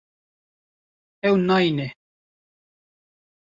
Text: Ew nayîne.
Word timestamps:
Ew 1.27 1.35
nayîne. 1.47 1.87